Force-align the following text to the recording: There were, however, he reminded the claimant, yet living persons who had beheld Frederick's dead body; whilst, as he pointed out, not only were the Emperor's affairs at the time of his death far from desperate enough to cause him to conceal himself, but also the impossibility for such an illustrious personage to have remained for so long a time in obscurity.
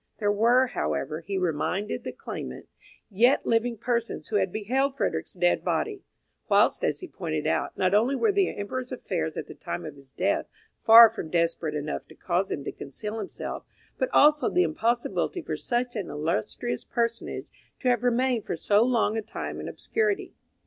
There 0.17 0.31
were, 0.31 0.65
however, 0.65 1.21
he 1.21 1.37
reminded 1.37 2.03
the 2.03 2.11
claimant, 2.11 2.67
yet 3.07 3.45
living 3.45 3.77
persons 3.77 4.27
who 4.29 4.37
had 4.37 4.51
beheld 4.51 4.97
Frederick's 4.97 5.33
dead 5.33 5.63
body; 5.63 6.01
whilst, 6.49 6.83
as 6.83 7.01
he 7.01 7.07
pointed 7.07 7.45
out, 7.45 7.77
not 7.77 7.93
only 7.93 8.15
were 8.15 8.31
the 8.31 8.49
Emperor's 8.49 8.91
affairs 8.91 9.37
at 9.37 9.45
the 9.45 9.53
time 9.53 9.85
of 9.85 9.93
his 9.93 10.09
death 10.09 10.47
far 10.83 11.07
from 11.07 11.29
desperate 11.29 11.75
enough 11.75 12.07
to 12.07 12.15
cause 12.15 12.49
him 12.49 12.63
to 12.63 12.71
conceal 12.71 13.19
himself, 13.19 13.63
but 13.99 14.09
also 14.11 14.49
the 14.49 14.63
impossibility 14.63 15.43
for 15.43 15.55
such 15.55 15.95
an 15.95 16.09
illustrious 16.09 16.83
personage 16.83 17.45
to 17.79 17.87
have 17.87 18.01
remained 18.03 18.43
for 18.43 18.55
so 18.55 18.81
long 18.81 19.15
a 19.17 19.21
time 19.21 19.59
in 19.59 19.67
obscurity. 19.67 20.33